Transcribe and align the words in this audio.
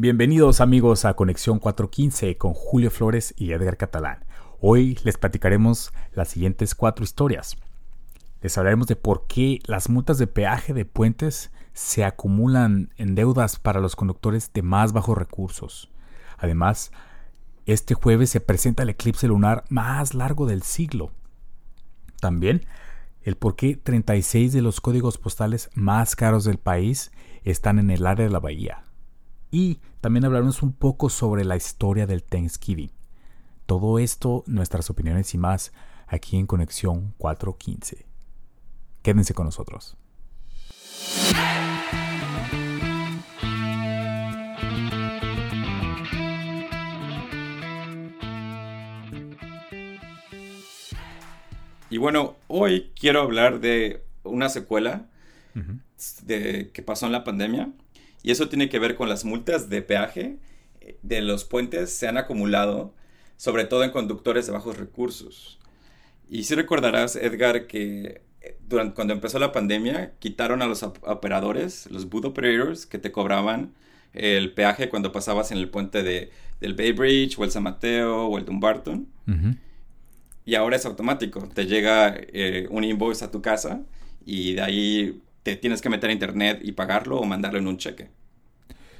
Bienvenidos 0.00 0.60
amigos 0.60 1.04
a 1.04 1.14
Conexión 1.14 1.58
415 1.58 2.36
con 2.36 2.54
Julio 2.54 2.88
Flores 2.88 3.34
y 3.36 3.50
Edgar 3.50 3.76
Catalán. 3.76 4.24
Hoy 4.60 4.96
les 5.02 5.18
platicaremos 5.18 5.92
las 6.12 6.28
siguientes 6.28 6.76
cuatro 6.76 7.02
historias. 7.02 7.56
Les 8.40 8.56
hablaremos 8.56 8.86
de 8.86 8.94
por 8.94 9.26
qué 9.26 9.58
las 9.66 9.90
multas 9.90 10.18
de 10.18 10.28
peaje 10.28 10.72
de 10.72 10.84
puentes 10.84 11.50
se 11.72 12.04
acumulan 12.04 12.94
en 12.96 13.16
deudas 13.16 13.58
para 13.58 13.80
los 13.80 13.96
conductores 13.96 14.52
de 14.52 14.62
más 14.62 14.92
bajos 14.92 15.18
recursos. 15.18 15.90
Además, 16.36 16.92
este 17.66 17.94
jueves 17.94 18.30
se 18.30 18.38
presenta 18.38 18.84
el 18.84 18.90
eclipse 18.90 19.26
lunar 19.26 19.64
más 19.68 20.14
largo 20.14 20.46
del 20.46 20.62
siglo. 20.62 21.10
También 22.20 22.64
el 23.22 23.34
por 23.34 23.56
qué 23.56 23.74
36 23.74 24.52
de 24.52 24.62
los 24.62 24.80
códigos 24.80 25.18
postales 25.18 25.70
más 25.74 26.14
caros 26.14 26.44
del 26.44 26.58
país 26.58 27.10
están 27.42 27.80
en 27.80 27.90
el 27.90 28.06
área 28.06 28.26
de 28.26 28.30
la 28.30 28.38
bahía 28.38 28.84
y 29.50 29.80
también 30.00 30.24
hablaremos 30.24 30.62
un 30.62 30.72
poco 30.72 31.10
sobre 31.10 31.44
la 31.44 31.56
historia 31.56 32.06
del 32.06 32.22
Thanksgiving. 32.22 32.92
Todo 33.66 33.98
esto, 33.98 34.44
nuestras 34.46 34.90
opiniones 34.90 35.34
y 35.34 35.38
más, 35.38 35.72
aquí 36.06 36.36
en 36.36 36.46
Conexión 36.46 37.14
415. 37.18 38.06
Quédense 39.02 39.34
con 39.34 39.46
nosotros. 39.46 39.96
Y 51.90 51.96
bueno, 51.96 52.36
hoy 52.48 52.92
quiero 52.98 53.22
hablar 53.22 53.60
de 53.60 54.04
una 54.22 54.48
secuela 54.48 55.06
de, 56.22 56.70
que 56.72 56.82
pasó 56.82 57.06
en 57.06 57.12
la 57.12 57.24
pandemia 57.24 57.72
y 58.22 58.30
eso 58.30 58.48
tiene 58.48 58.68
que 58.68 58.78
ver 58.78 58.94
con 58.94 59.08
las 59.08 59.24
multas 59.24 59.68
de 59.68 59.82
peaje 59.82 60.38
eh, 60.80 60.98
de 61.02 61.20
los 61.20 61.44
puentes 61.44 61.90
se 61.90 62.08
han 62.08 62.16
acumulado, 62.16 62.94
sobre 63.36 63.64
todo 63.64 63.84
en 63.84 63.90
conductores 63.90 64.46
de 64.46 64.52
bajos 64.52 64.78
recursos. 64.78 65.58
Y 66.28 66.44
si 66.44 66.54
recordarás, 66.54 67.16
Edgar, 67.16 67.66
que 67.66 68.22
eh, 68.40 68.56
durante, 68.66 68.94
cuando 68.94 69.14
empezó 69.14 69.38
la 69.38 69.52
pandemia, 69.52 70.14
quitaron 70.18 70.62
a 70.62 70.66
los 70.66 70.82
operadores, 70.82 71.88
los 71.90 72.08
boot 72.08 72.26
operators, 72.26 72.86
que 72.86 72.98
te 72.98 73.12
cobraban 73.12 73.74
el 74.12 74.52
peaje 74.52 74.88
cuando 74.88 75.12
pasabas 75.12 75.52
en 75.52 75.58
el 75.58 75.68
puente 75.68 76.02
de, 76.02 76.30
del 76.60 76.74
Bay 76.74 76.92
Bridge, 76.92 77.38
o 77.38 77.44
el 77.44 77.50
San 77.50 77.62
Mateo, 77.62 78.26
o 78.26 78.38
el 78.38 78.44
Dumbarton. 78.44 79.08
Y 80.44 80.54
ahora 80.54 80.76
es 80.76 80.86
automático. 80.86 81.46
Te 81.52 81.66
llega 81.66 82.14
eh, 82.16 82.66
un 82.70 82.82
invoice 82.82 83.24
a 83.24 83.30
tu 83.30 83.42
casa 83.42 83.82
y 84.24 84.54
de 84.54 84.62
ahí 84.62 85.22
tienes 85.56 85.80
que 85.80 85.88
meter 85.88 86.10
a 86.10 86.12
internet 86.12 86.60
y 86.62 86.72
pagarlo 86.72 87.18
o 87.18 87.24
mandarlo 87.24 87.58
en 87.58 87.66
un 87.66 87.76
cheque. 87.76 88.10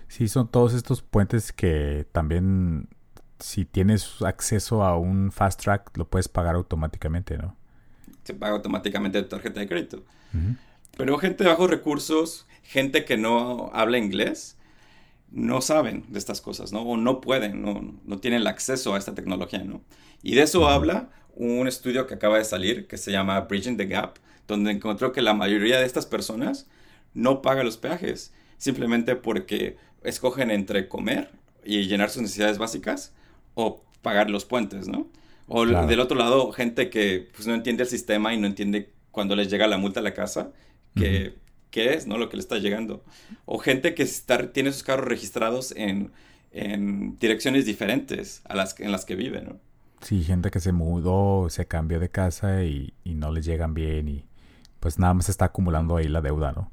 Sí, 0.09 0.29
son 0.29 0.49
todos 0.49 0.75
estos 0.75 1.03
puentes 1.03 1.53
que 1.53 2.07
también, 2.13 2.89
si 3.39 3.65
tienes 3.65 4.23
acceso 4.23 4.83
a 4.83 4.97
un 4.97 5.31
fast 5.33 5.63
track, 5.63 5.97
lo 5.97 6.09
puedes 6.09 6.29
pagar 6.29 6.55
automáticamente, 6.55 7.37
¿no? 7.37 7.57
Se 8.25 8.35
paga 8.35 8.55
automáticamente 8.55 9.19
de 9.19 9.29
tarjeta 9.29 9.61
de 9.61 9.69
crédito. 9.69 10.05
Pero 10.97 11.19
gente 11.19 11.45
de 11.45 11.51
bajos 11.51 11.71
recursos, 11.71 12.47
gente 12.63 13.05
que 13.05 13.17
no 13.17 13.71
habla 13.73 13.99
inglés, 13.99 14.59
no 15.31 15.61
saben 15.61 16.05
de 16.09 16.19
estas 16.19 16.41
cosas, 16.41 16.73
¿no? 16.73 16.83
O 16.83 16.97
no 16.97 17.21
pueden, 17.21 17.63
no, 17.63 17.95
no 18.05 18.19
tienen 18.19 18.41
el 18.41 18.47
acceso 18.47 18.95
a 18.95 18.99
esta 18.99 19.15
tecnología, 19.15 19.63
¿no? 19.63 19.83
Y 20.23 20.35
de 20.35 20.43
eso 20.43 20.69
habla 20.69 21.11
un 21.35 21.69
estudio 21.69 22.07
que 22.07 22.15
acaba 22.15 22.39
de 22.39 22.45
salir 22.45 22.87
que 22.87 22.97
se 22.97 23.13
llama 23.13 23.41
Bridging 23.43 23.77
the 23.77 23.87
Gap, 23.87 24.19
donde 24.49 24.73
encontró 24.73 25.13
que 25.13 25.23
la 25.23 25.35
mayoría 25.35 25.79
de 25.79 25.87
estas 25.87 26.07
personas 26.07 26.67
no 27.15 27.43
paga 27.43 27.63
los 27.63 27.77
peajes, 27.77 28.33
simplemente 28.57 29.15
porque 29.15 29.77
escogen 30.03 30.51
entre 30.51 30.89
comer 30.89 31.31
y 31.65 31.87
llenar 31.87 32.11
sus 32.11 32.23
necesidades 32.23 32.59
básicas 32.59 33.13
o 33.55 33.85
pagar 34.03 34.31
los 34.31 34.45
puentes, 34.45 34.89
¿no? 34.89 35.07
O 35.47 35.65
del 35.65 36.01
otro 36.01 36.19
lado, 36.19 36.53
gente 36.53 36.91
que 36.91 37.29
pues, 37.35 37.47
no 37.47 37.55
entiende 37.55 37.83
el 37.83 37.89
sistema 37.89 38.35
y 38.35 38.39
no 38.39 38.47
entiende 38.47 38.93
cuando 39.11 39.35
les 39.35 39.49
llega 39.49 39.67
la 39.67 39.79
multa 39.79 40.01
a 40.01 40.03
la 40.03 40.13
casa, 40.13 40.53
que, 40.95 41.35
qué 41.71 41.95
es, 41.95 42.07
¿no? 42.07 42.19
Lo 42.19 42.29
que 42.29 42.37
le 42.37 42.43
está 42.43 42.59
llegando. 42.59 43.03
O 43.47 43.59
gente 43.59 43.95
que 43.95 44.03
está, 44.03 44.53
tiene 44.53 44.73
sus 44.73 44.83
carros 44.83 45.07
registrados 45.07 45.73
en, 45.77 46.13
en 46.53 47.19
direcciones 47.19 47.65
diferentes 47.65 48.43
a 48.45 48.57
las 48.57 48.79
en 48.79 48.93
las 48.93 49.05
que 49.05 49.15
vive, 49.15 49.41
¿no? 49.43 49.59
Sí, 50.03 50.23
gente 50.23 50.51
que 50.51 50.61
se 50.61 50.73
mudó, 50.73 51.49
se 51.51 51.67
cambió 51.67 51.99
de 51.99 52.11
casa 52.11 52.63
y, 52.65 52.93
y 53.03 53.15
no 53.15 53.33
les 53.33 53.45
llegan 53.45 53.75
bien 53.75 54.09
y 54.09 54.25
pues 54.81 54.99
nada 54.99 55.15
más 55.15 55.29
está 55.29 55.47
acumulando 55.47 55.97
ahí 55.97 56.09
la 56.09 56.21
deuda, 56.21 56.53
¿no? 56.53 56.71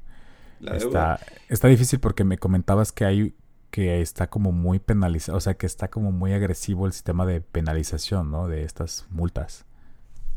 La 0.60 0.76
está, 0.76 1.20
está 1.48 1.68
difícil 1.68 2.00
porque 2.00 2.24
me 2.24 2.38
comentabas 2.38 2.92
que 2.92 3.04
hay 3.04 3.34
que 3.70 4.00
está 4.00 4.28
como 4.30 4.52
muy 4.52 4.78
penalizado, 4.78 5.36
o 5.36 5.40
sea, 5.40 5.54
que 5.54 5.66
está 5.66 5.88
como 5.88 6.10
muy 6.10 6.32
agresivo 6.32 6.86
el 6.86 6.92
sistema 6.92 7.26
de 7.26 7.42
penalización, 7.42 8.30
¿no? 8.30 8.48
De 8.48 8.62
estas 8.62 9.06
multas. 9.10 9.66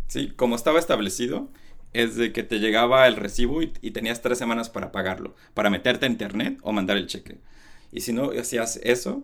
Sí, 0.07 0.33
como 0.35 0.55
estaba 0.55 0.77
establecido, 0.77 1.49
es 1.93 2.15
de 2.15 2.33
que 2.33 2.43
te 2.43 2.59
llegaba 2.59 3.07
el 3.07 3.15
recibo 3.15 3.61
y, 3.61 3.67
tenías 3.67 4.21
tres 4.21 4.37
semanas 4.37 4.69
para 4.69 4.91
pagarlo, 4.91 5.35
para 5.53 5.69
meterte 5.69 6.05
a 6.05 6.09
internet 6.09 6.59
o 6.63 6.71
mandar 6.71 6.97
el 6.97 7.07
cheque. 7.07 7.39
Y 7.91 8.01
si 8.01 8.13
no 8.13 8.31
hacías 8.31 8.77
eso, 8.83 9.23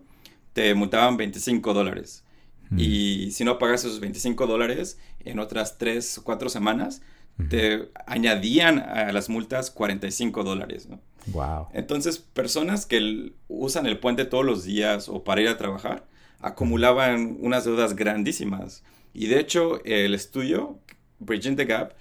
te 0.52 0.74
multaban 0.74 1.16
25 1.16 1.74
dólares. 1.74 2.24
Mm. 2.70 2.78
Y 2.78 3.30
si 3.32 3.44
no 3.44 3.58
pagas 3.58 3.84
esos 3.84 4.00
25 4.00 4.46
dólares, 4.46 4.98
en 5.20 5.38
otras 5.38 5.78
tres 5.78 6.18
o 6.18 6.24
cuatro 6.24 6.48
semanas, 6.48 7.02
te 7.48 7.90
añadían 8.06 8.78
a 8.78 9.12
las 9.12 9.28
multas 9.28 9.70
45 9.70 10.42
dólares, 10.42 10.88
¿no? 10.88 11.00
Wow. 11.26 11.68
Entonces, 11.72 12.18
personas 12.18 12.86
que 12.86 13.32
usan 13.48 13.86
el 13.86 13.98
puente 13.98 14.24
todos 14.24 14.44
los 14.44 14.64
días 14.64 15.08
o 15.08 15.24
para 15.24 15.42
ir 15.42 15.48
a 15.48 15.58
trabajar, 15.58 16.06
acumulaban 16.40 17.36
unas 17.40 17.64
deudas 17.64 17.96
grandísimas. 17.96 18.82
Y 19.12 19.26
de 19.26 19.40
hecho, 19.40 19.84
el 19.84 20.14
estudio, 20.14 20.78
Bridging 21.18 21.56
the 21.56 21.64
Gap, 21.64 21.94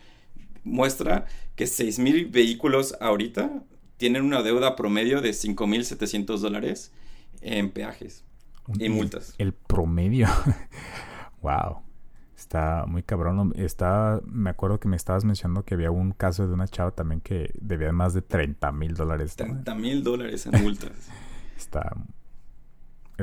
muestra 0.64 1.26
que 1.56 1.66
6.000 1.66 2.32
vehículos 2.32 2.96
ahorita 3.00 3.64
tienen 3.98 4.24
una 4.24 4.42
deuda 4.42 4.76
promedio 4.76 5.22
de 5.22 5.32
5.700 5.32 6.38
dólares 6.38 6.92
en 7.42 7.72
peajes 7.72 8.24
y 8.80 8.90
multas. 8.90 9.36
El 9.38 9.54
promedio. 9.54 10.28
wow. 11.42 11.85
Está 12.38 12.86
muy 12.86 13.02
cabrón. 13.02 13.54
Está, 13.56 14.22
me 14.26 14.50
acuerdo 14.50 14.80
que 14.80 14.88
me 14.88 14.98
estabas 14.98 15.24
mencionando 15.24 15.64
que 15.64 15.76
había 15.76 15.92
un 15.92 16.12
caso 16.12 16.48
de 16.48 16.54
una 16.54 16.68
chava 16.68 16.92
también 16.92 17.22
que 17.22 17.52
debía 17.60 17.92
más 17.92 18.14
de 18.14 18.22
30 18.22 18.72
mil 18.74 18.94
dólares. 18.94 19.36
30 19.36 19.74
mil 19.76 20.04
dólares 20.04 20.46
en 20.46 20.62
multas. 20.62 20.92
Está... 21.58 21.96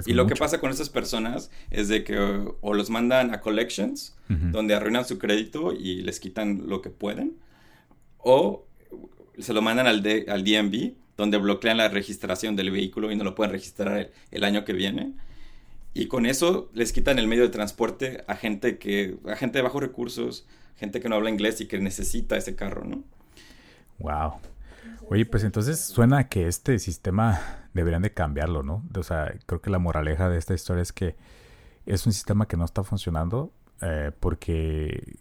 y 0.07 0.15
lo 0.15 0.27
que 0.27 0.37
pasa 0.37 0.59
con 0.59 0.71
esas 0.71 0.89
personas 0.89 1.51
es 1.71 1.89
de 1.89 2.03
que 2.03 2.19
o, 2.61 2.75
los 2.75 2.89
mandan 2.89 3.35
a 3.35 3.41
collections, 3.41 4.17
donde 4.29 4.75
arruinan 4.75 5.05
su 5.05 5.19
crédito 5.19 5.75
y 5.75 6.01
les 6.01 6.19
quitan 6.19 6.67
lo 6.67 6.81
que 6.81 6.89
pueden, 6.89 7.37
o 8.17 8.65
se 9.39 9.53
lo 9.53 9.61
mandan 9.61 9.87
al, 9.87 10.03
al 10.29 10.45
DMV, 10.45 10.95
donde 11.19 11.37
bloquean 11.37 11.77
la 11.77 11.89
registración 11.89 12.57
del 12.57 12.71
vehículo 12.71 13.13
y 13.13 13.17
no 13.17 13.25
lo 13.25 13.35
pueden 13.35 13.53
registrar 13.53 14.11
el 14.31 14.45
año 14.45 14.65
que 14.65 14.73
viene. 14.73 15.13
Y 15.95 16.07
con 16.07 16.27
eso 16.27 16.71
les 16.73 16.93
quitan 16.93 17.19
el 17.19 17.27
medio 17.27 17.43
de 17.43 17.51
transporte 17.51 18.25
a 18.27 18.35
gente 18.35 18.79
que, 18.79 19.19
a 19.27 19.37
gente 19.37 19.59
de 19.59 19.63
bajos 19.63 19.83
recursos, 19.83 20.47
gente 20.77 21.01
que 21.01 21.09
no 21.09 21.17
habla 21.17 21.31
inglés 21.31 21.61
y 21.61 21.67
que 21.67 21.79
necesita 21.79 22.37
ese 22.37 22.57
carro, 22.57 22.85
¿no? 22.85 23.05
Wow. 23.99 24.35
Oye, 25.09 25.27
pues 25.27 25.45
entonces 25.45 25.79
suena 25.79 26.29
que 26.29 26.49
este 26.49 26.79
sistema 26.79 27.69
deberían 27.75 28.03
de 28.03 28.13
cambiarlo, 28.13 28.63
¿no? 28.63 28.83
O 28.97 29.03
sea, 29.03 29.35
creo 29.47 29.61
que 29.61 29.71
la 29.71 29.79
moraleja 29.79 30.29
de 30.29 30.39
esta 30.39 30.55
historia 30.55 30.83
es 30.83 30.93
que 30.93 31.17
es 31.85 32.07
un 32.07 32.13
sistema 32.13 32.47
que 32.47 32.57
no 32.57 32.65
está 32.65 32.83
funcionando 32.85 33.53
eh, 33.83 34.13
porque 34.19 35.19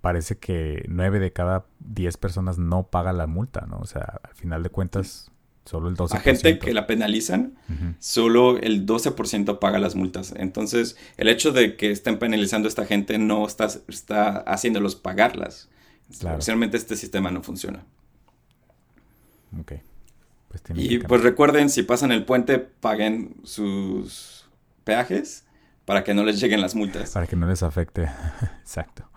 parece 0.00 0.38
que 0.38 0.84
nueve 0.88 1.18
de 1.18 1.32
cada 1.32 1.66
diez 1.80 2.16
personas 2.16 2.58
no 2.58 2.88
paga 2.88 3.12
la 3.12 3.26
multa, 3.26 3.66
¿no? 3.68 3.78
O 3.78 3.86
sea, 3.86 4.20
al 4.22 4.34
final 4.34 4.62
de 4.62 4.70
cuentas, 4.70 5.30
Solo 5.64 5.88
el 5.88 5.96
12%. 5.96 6.14
A 6.14 6.20
gente 6.20 6.58
que 6.58 6.74
la 6.74 6.86
penalizan, 6.86 7.54
solo 7.98 8.58
el 8.58 8.86
12% 8.86 9.58
paga 9.58 9.78
las 9.78 9.94
multas. 9.94 10.34
Entonces, 10.36 10.96
el 11.16 11.28
hecho 11.28 11.52
de 11.52 11.76
que 11.76 11.90
estén 11.90 12.18
penalizando 12.18 12.66
a 12.66 12.70
esta 12.70 12.84
gente 12.84 13.18
no 13.18 13.46
está, 13.46 13.68
está 13.88 14.38
haciéndolos 14.40 14.94
pagarlas. 14.94 15.70
Claro. 16.18 16.38
este 16.38 16.96
sistema 16.96 17.30
no 17.30 17.42
funciona. 17.42 17.84
Ok. 19.58 19.72
Pues 20.48 20.62
y 20.74 20.98
pues 20.98 21.22
recuerden, 21.22 21.70
si 21.70 21.82
pasan 21.82 22.12
el 22.12 22.24
puente, 22.24 22.58
paguen 22.58 23.36
sus 23.42 24.44
peajes 24.84 25.44
para 25.84 26.04
que 26.04 26.14
no 26.14 26.24
les 26.24 26.40
lleguen 26.40 26.60
las 26.60 26.74
multas. 26.74 27.10
Para 27.10 27.26
que 27.26 27.36
no 27.36 27.48
les 27.48 27.62
afecte. 27.62 28.02
Exacto. 28.60 29.08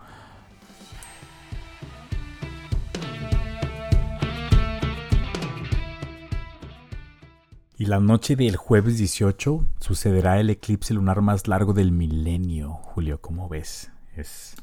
Y 7.80 7.86
la 7.86 8.00
noche 8.00 8.34
del 8.34 8.56
jueves 8.56 8.98
18 8.98 9.64
sucederá 9.78 10.40
el 10.40 10.50
eclipse 10.50 10.92
lunar 10.94 11.20
más 11.20 11.46
largo 11.46 11.72
del 11.72 11.92
milenio, 11.92 12.72
Julio, 12.72 13.20
¿cómo 13.20 13.48
ves? 13.48 13.92
Es 14.16 14.56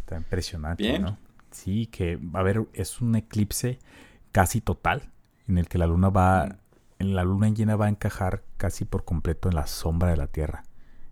está 0.00 0.16
impresionante, 0.16 0.98
¿no? 0.98 1.16
Sí, 1.52 1.86
que 1.86 2.18
a 2.34 2.42
ver, 2.42 2.66
es 2.72 3.00
un 3.00 3.14
eclipse 3.14 3.78
casi 4.32 4.60
total 4.60 5.12
en 5.46 5.58
el 5.58 5.68
que 5.68 5.78
la 5.78 5.86
luna 5.86 6.08
va 6.08 6.58
la 6.98 7.22
luna 7.22 7.50
llena 7.50 7.76
va 7.76 7.86
a 7.86 7.88
encajar 7.88 8.42
casi 8.56 8.84
por 8.84 9.04
completo 9.04 9.48
en 9.48 9.54
la 9.54 9.68
sombra 9.68 10.10
de 10.10 10.16
la 10.16 10.26
Tierra. 10.26 10.64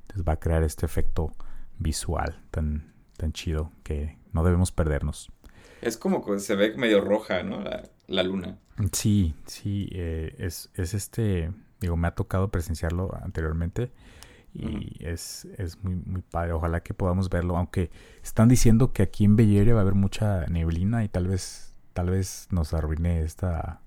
Entonces 0.02 0.24
va 0.28 0.32
a 0.32 0.40
crear 0.40 0.64
este 0.64 0.86
efecto 0.86 1.30
visual 1.78 2.42
tan, 2.50 2.92
tan 3.16 3.32
chido 3.32 3.70
que 3.84 4.18
no 4.32 4.42
debemos 4.42 4.72
perdernos. 4.72 5.30
Es 5.82 5.96
como 5.96 6.24
que 6.24 6.40
se 6.40 6.56
ve 6.56 6.76
medio 6.76 7.00
roja, 7.00 7.44
¿no? 7.44 7.60
La, 7.60 7.84
luna. 8.08 8.58
Sí, 8.92 9.34
sí, 9.46 9.88
eh, 9.92 10.34
es, 10.38 10.70
es 10.74 10.94
este, 10.94 11.52
digo, 11.80 11.96
me 11.96 12.08
ha 12.08 12.14
tocado 12.14 12.48
presenciarlo 12.48 13.14
anteriormente 13.22 13.92
y 14.54 14.96
es, 15.00 15.46
es 15.58 15.82
muy, 15.84 15.94
muy 15.94 16.22
padre. 16.22 16.52
Ojalá 16.52 16.82
que 16.82 16.94
podamos 16.94 17.28
verlo, 17.28 17.56
aunque 17.56 17.90
están 18.22 18.48
diciendo 18.48 18.92
que 18.92 19.02
aquí 19.02 19.24
en 19.24 19.36
Belleria 19.36 19.74
va 19.74 19.80
a 19.80 19.82
haber 19.82 19.94
mucha 19.94 20.46
neblina 20.46 21.04
y 21.04 21.08
tal 21.08 21.28
vez, 21.28 21.74
tal 21.92 22.10
vez 22.10 22.48
nos 22.50 22.72
arruine 22.72 23.22
esta 23.22 23.80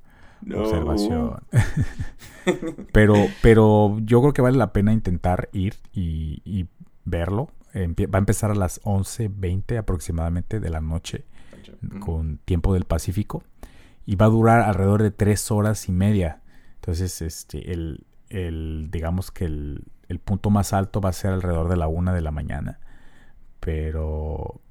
observación. 0.54 1.42
pero, 2.94 3.16
pero 3.42 3.98
yo 4.02 4.22
creo 4.22 4.34
que 4.34 4.42
vale 4.42 4.58
la 4.58 4.72
pena 4.72 4.94
intentar 4.94 5.50
ir 5.52 5.76
y, 5.94 6.42
y 6.46 6.68
verlo. 7.06 7.50
va 7.76 8.18
a 8.18 8.20
empezar 8.20 8.52
a 8.52 8.56
las 8.56 8.82
11.20 8.84 9.78
aproximadamente 9.78 10.60
de 10.60 10.70
la 10.70 10.82
noche 10.82 11.26
con 12.00 12.38
tiempo 12.38 12.74
del 12.74 12.86
Pacífico 12.86 13.44
y 14.06 14.16
va 14.16 14.26
a 14.26 14.30
durar 14.30 14.62
alrededor 14.62 15.04
de 15.04 15.12
tres 15.12 15.52
horas 15.52 15.88
y 15.90 15.92
media. 15.92 16.42
Entonces, 16.76 17.22
este, 17.22 17.72
el, 17.72 18.06
el 18.30 18.90
digamos 18.92 19.32
que 19.32 19.46
el, 19.46 19.84
el 20.12 20.20
punto 20.20 20.50
más 20.50 20.74
alto 20.74 21.00
va 21.00 21.10
a 21.10 21.14
ser 21.14 21.32
alrededor 21.32 21.70
de 21.70 21.78
la 21.78 21.88
una 21.88 22.14
de 22.14 22.22
la 22.22 22.32
mañana. 22.32 22.80
Pero 23.60 24.62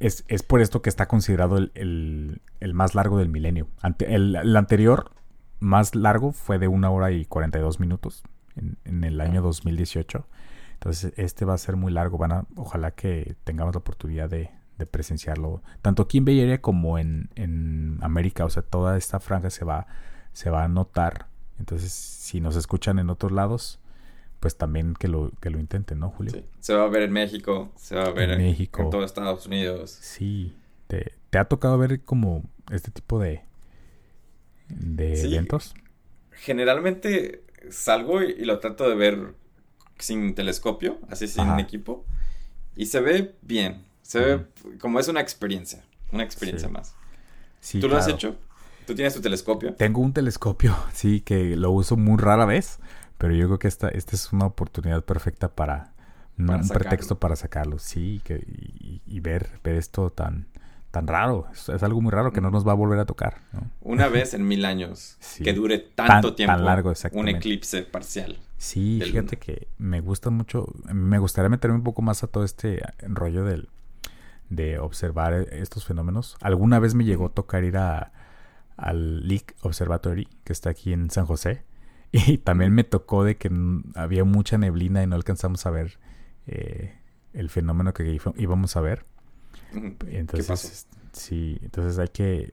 es, 0.00 0.42
por 0.42 0.60
esto 0.60 0.82
que 0.82 0.88
está 0.88 1.06
considerado 1.06 1.58
el, 1.58 2.40
más 2.72 2.94
largo 2.94 3.18
del 3.18 3.28
milenio. 3.28 3.68
el, 4.00 4.56
anterior 4.56 5.12
más 5.60 5.94
largo 5.94 6.32
fue 6.32 6.58
de 6.58 6.68
una 6.68 6.90
hora 6.90 7.12
y 7.12 7.24
42 7.24 7.78
minutos 7.80 8.24
en, 8.56 9.04
el 9.04 9.20
año 9.20 9.42
2018. 9.42 10.26
Entonces 10.72 11.12
este 11.16 11.44
va 11.44 11.54
a 11.54 11.58
ser 11.58 11.76
muy 11.76 11.92
largo. 11.92 12.18
Van 12.18 12.32
a, 12.32 12.46
ojalá 12.56 12.92
que 12.92 13.36
tengamos 13.44 13.74
la 13.74 13.80
oportunidad 13.80 14.28
de, 14.28 14.50
presenciarlo. 14.86 15.62
Tanto 15.80 16.02
aquí 16.02 16.18
en 16.18 16.24
Bay 16.24 16.58
como 16.58 16.98
en, 16.98 17.30
en, 17.34 17.98
América. 18.02 18.44
O 18.44 18.50
sea, 18.50 18.62
toda 18.62 18.96
esta 18.96 19.20
franja 19.20 19.50
se 19.50 19.64
va, 19.64 19.86
se 20.32 20.50
va 20.50 20.64
a 20.64 20.68
notar. 20.68 21.26
Entonces, 21.58 21.92
si 21.92 22.40
nos 22.40 22.56
escuchan 22.56 22.98
en 22.98 23.10
otros 23.10 23.32
lados, 23.32 23.78
pues 24.40 24.56
también 24.56 24.94
que 24.94 25.08
lo, 25.08 25.30
que 25.40 25.50
lo 25.50 25.60
intenten, 25.60 26.00
¿no, 26.00 26.10
Julio? 26.10 26.32
Sí. 26.32 26.44
Se 26.60 26.74
va 26.74 26.84
a 26.84 26.88
ver 26.88 27.02
en 27.02 27.12
México, 27.12 27.70
se 27.76 27.94
va 27.94 28.06
a 28.06 28.10
ver 28.10 28.30
en, 28.30 28.38
México. 28.38 28.82
en 28.82 28.90
todo 28.90 29.04
Estados 29.04 29.46
Unidos. 29.46 29.90
Sí. 29.90 30.54
¿Te, 30.88 31.38
ha 31.38 31.44
tocado 31.44 31.78
ver 31.78 32.02
como 32.02 32.42
este 32.70 32.90
tipo 32.90 33.18
de, 33.18 33.42
de 34.68 35.20
eventos? 35.22 35.74
Generalmente 36.32 37.44
salgo 37.70 38.22
y, 38.22 38.44
lo 38.44 38.58
trato 38.58 38.88
de 38.88 38.94
ver 38.94 39.34
sin 39.98 40.34
telescopio, 40.34 40.98
así 41.08 41.28
sin 41.28 41.58
equipo, 41.58 42.04
y 42.76 42.86
se 42.86 43.00
ve 43.00 43.34
bien. 43.42 43.84
Se 44.02 44.20
ve 44.20 44.46
como 44.78 45.00
es 45.00 45.08
una 45.08 45.20
experiencia, 45.20 45.82
una 46.10 46.22
experiencia 46.22 46.68
más. 46.68 46.94
Sí, 47.60 47.80
¿Tú 47.80 47.88
lo 47.88 47.96
has 47.96 48.08
hecho? 48.08 48.36
¿Tú 48.86 48.94
tienes 48.94 49.14
tu 49.14 49.20
telescopio? 49.20 49.74
Tengo 49.74 50.00
un 50.00 50.12
telescopio, 50.12 50.76
sí, 50.92 51.20
que 51.20 51.56
lo 51.56 51.70
uso 51.70 51.96
muy 51.96 52.18
rara 52.18 52.44
vez. 52.44 52.78
Pero 53.22 53.34
yo 53.34 53.46
creo 53.46 53.58
que 53.60 53.68
esta, 53.68 53.88
esta 53.88 54.16
es 54.16 54.32
una 54.32 54.46
oportunidad 54.46 55.04
perfecta 55.04 55.48
para, 55.48 55.92
un 56.36 56.68
pretexto 56.68 57.20
para 57.20 57.36
sacarlo, 57.36 57.78
sí, 57.78 58.20
que, 58.24 58.44
y, 59.06 59.20
ver, 59.20 59.48
ver 59.62 59.76
esto 59.76 60.10
tan, 60.10 60.48
tan 60.90 61.06
raro. 61.06 61.46
Es, 61.52 61.84
algo 61.84 62.00
muy 62.00 62.10
raro 62.10 62.32
que 62.32 62.40
no 62.40 62.50
nos 62.50 62.66
va 62.66 62.72
a 62.72 62.74
volver 62.74 62.98
a 62.98 63.04
tocar. 63.04 63.36
Una 63.80 64.08
vez 64.08 64.34
en 64.34 64.44
mil 64.48 64.64
años, 64.64 65.18
que 65.40 65.52
dure 65.52 65.78
tanto 65.78 66.34
tiempo. 66.34 66.56
Tan 66.56 66.64
largo, 66.64 66.92
Un 67.12 67.28
eclipse 67.28 67.82
parcial. 67.82 68.40
Sí, 68.58 69.00
fíjate 69.00 69.36
que 69.36 69.68
me 69.78 70.00
gusta 70.00 70.30
mucho, 70.30 70.66
me 70.92 71.20
gustaría 71.20 71.48
meterme 71.48 71.76
un 71.76 71.84
poco 71.84 72.02
más 72.02 72.24
a 72.24 72.26
todo 72.26 72.42
este 72.42 72.82
rollo 73.02 73.44
del, 73.44 73.68
de 74.56 74.78
observar 74.78 75.34
estos 75.52 75.84
fenómenos. 75.84 76.36
Alguna 76.40 76.78
vez 76.78 76.94
me 76.94 77.04
llegó 77.04 77.26
a 77.26 77.28
tocar 77.30 77.64
ir 77.64 77.76
a, 77.76 78.12
al 78.76 79.26
Leak 79.26 79.54
Observatory, 79.62 80.28
que 80.44 80.52
está 80.52 80.70
aquí 80.70 80.92
en 80.92 81.10
San 81.10 81.26
José. 81.26 81.64
Y 82.14 82.36
también 82.36 82.74
me 82.74 82.84
tocó 82.84 83.24
de 83.24 83.38
que 83.38 83.50
había 83.94 84.22
mucha 84.24 84.58
neblina 84.58 85.02
y 85.02 85.06
no 85.06 85.16
alcanzamos 85.16 85.64
a 85.64 85.70
ver 85.70 85.98
eh, 86.46 86.94
el 87.32 87.48
fenómeno 87.48 87.94
que 87.94 88.20
íbamos 88.36 88.76
a 88.76 88.82
ver. 88.82 89.06
Entonces, 90.08 90.86
sí, 91.12 91.58
entonces 91.62 91.98
hay 91.98 92.08
que, 92.08 92.52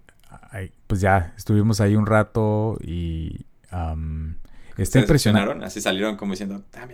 pues 0.88 1.02
ya 1.02 1.34
estuvimos 1.36 1.82
ahí 1.82 1.98
un 1.98 2.06
rato 2.06 2.78
y 2.82 3.46
um, 3.74 4.36
está 4.78 5.00
impresionante. 5.00 5.66
Así 5.66 5.82
salieron 5.82 6.16
como 6.16 6.32
diciendo, 6.32 6.64
ah, 6.76 6.88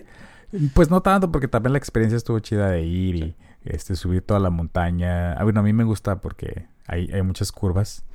Pues 0.73 0.89
no 0.89 1.01
tanto, 1.01 1.31
porque 1.31 1.47
también 1.47 1.73
la 1.73 1.77
experiencia 1.77 2.17
estuvo 2.17 2.39
chida 2.39 2.69
de 2.69 2.81
ir 2.81 3.15
y 3.15 3.35
este 3.65 3.95
subir 3.95 4.21
toda 4.21 4.39
la 4.39 4.49
montaña. 4.49 5.33
Ah, 5.33 5.43
bueno, 5.43 5.59
a 5.59 5.63
mí 5.63 5.73
me 5.73 5.83
gusta 5.83 6.21
porque 6.21 6.67
hay, 6.87 7.11
hay 7.11 7.21
muchas 7.21 7.51
curvas 7.51 8.05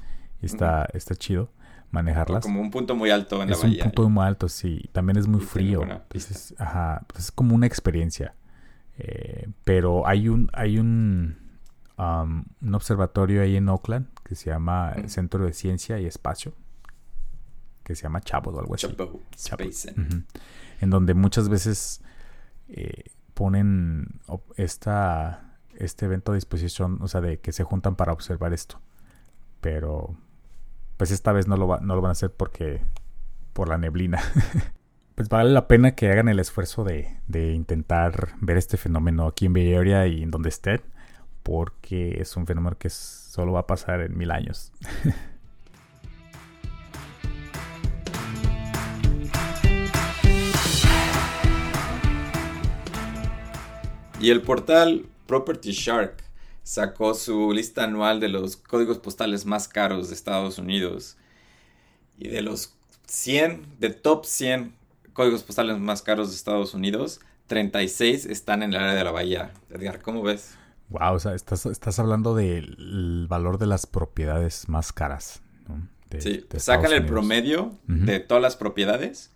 y 0.41 0.47
está, 0.47 0.88
está 0.93 1.14
chido 1.14 1.50
manejarlas. 1.91 2.43
Como 2.43 2.61
un 2.61 2.70
punto 2.70 2.94
muy 2.94 3.11
alto 3.11 3.43
en 3.43 3.50
la 3.50 3.56
bahía. 3.56 3.81
Es 3.81 3.85
un 3.85 3.93
punto 3.93 4.08
muy 4.11 4.25
alto, 4.25 4.49
sí. 4.49 4.88
También 4.93 5.17
es 5.17 5.26
muy 5.26 5.41
frío. 5.41 5.82
Es, 6.12 6.55
ajá, 6.58 7.05
pues 7.06 7.25
es 7.25 7.32
como 7.32 7.55
una 7.55 7.67
experiencia. 7.67 8.35
Eh, 8.99 9.49
pero 9.64 10.06
hay 10.06 10.29
un, 10.29 10.50
hay 10.52 10.79
un, 10.79 11.38
um, 11.99 12.44
un 12.61 12.75
observatorio 12.75 13.43
ahí 13.43 13.56
en 13.56 13.69
Oakland 13.69 14.06
que 14.25 14.35
se 14.35 14.50
llama 14.50 14.94
Centro 15.06 15.44
de 15.47 15.52
Ciencia 15.52 15.99
y 15.99 16.06
Espacio, 16.06 16.52
que 17.82 17.94
se 17.94 18.02
llama 18.02 18.20
Chavo 18.20 18.50
o 18.50 18.61
algo 18.61 18.75
así. 18.75 18.87
Chavo. 18.87 19.20
En 20.81 20.91
donde 20.91 21.14
muchas 21.14 21.49
veces 21.49 22.02
eh, 22.69 23.05
ponen 23.40 24.20
esta, 24.56 25.54
este 25.75 26.04
evento 26.04 26.32
a 26.32 26.34
disposición, 26.34 26.98
o 27.00 27.08
sea, 27.08 27.22
de 27.22 27.38
que 27.38 27.52
se 27.52 27.64
juntan 27.64 27.96
para 27.96 28.12
observar 28.12 28.52
esto. 28.52 28.82
Pero 29.62 30.14
pues 30.98 31.10
esta 31.10 31.32
vez 31.32 31.48
no 31.48 31.56
lo, 31.56 31.81
no 31.81 31.94
lo 31.94 32.02
van 32.02 32.10
a 32.10 32.12
hacer 32.12 32.31
porque 32.31 32.82
por 33.54 33.70
la 33.70 33.78
neblina. 33.78 34.20
pues 35.14 35.31
vale 35.31 35.48
la 35.52 35.69
pena 35.69 35.92
que 35.92 36.10
hagan 36.10 36.28
el 36.28 36.38
esfuerzo 36.38 36.84
de, 36.84 37.16
de 37.28 37.54
intentar 37.54 38.34
ver 38.42 38.58
este 38.58 38.76
fenómeno 38.76 39.26
aquí 39.26 39.46
en 39.46 39.54
Bay 39.54 39.72
Area 39.72 40.06
y 40.06 40.22
en 40.22 40.31
donde 40.31 40.50
estén, 40.50 40.82
porque 41.42 42.20
es 42.20 42.37
un 42.37 42.46
fenómeno 42.46 42.76
que 42.76 42.90
solo 42.90 43.52
va 43.52 43.60
a 43.60 43.66
pasar 43.66 44.02
en 44.02 44.19
mil 44.19 44.32
años. 44.32 44.70
y 54.20 54.30
el 54.30 54.42
portal 54.42 55.06
Property 55.26 55.72
Shark 55.72 56.16
sacó 56.62 57.14
su 57.14 57.52
lista 57.52 57.84
anual 57.84 58.20
de 58.20 58.28
los 58.28 58.56
códigos 58.56 58.98
postales 58.98 59.46
más 59.46 59.66
caros 59.66 60.08
de 60.08 60.14
Estados 60.14 60.58
Unidos. 60.58 61.16
Y 62.18 62.28
de 62.28 62.42
los 62.42 62.74
100, 63.06 63.78
de 63.78 63.90
top 63.90 64.26
100 64.26 64.74
códigos 65.14 65.42
postales 65.42 65.78
más 65.78 66.02
caros 66.02 66.28
de 66.28 66.36
Estados 66.36 66.74
Unidos, 66.74 67.20
36 67.46 68.26
están 68.26 68.62
en 68.62 68.74
el 68.74 68.80
área 68.80 68.94
de 68.94 69.04
la 69.04 69.10
bahía. 69.10 69.52
Edgar, 69.70 70.02
¿cómo 70.02 70.22
ves? 70.22 70.54
Wow, 70.90 71.14
o 71.14 71.18
sea, 71.18 71.34
estás, 71.34 71.98
hablando 71.98 72.34
del 72.34 73.26
valor 73.28 73.58
de 73.58 73.66
las 73.66 73.86
propiedades 73.86 74.68
más 74.68 74.92
caras. 74.92 75.40
sí, 76.18 76.44
sacan 76.58 76.92
el 76.92 77.06
promedio 77.06 77.72
de 77.86 78.20
todas 78.20 78.42
las 78.42 78.56
propiedades 78.56 79.30